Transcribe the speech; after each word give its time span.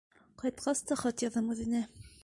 Ҡайтҡас 0.43 0.81
та 0.93 0.99
хат 1.03 1.27
яҙам 1.27 1.53
үҙенә. 1.57 1.85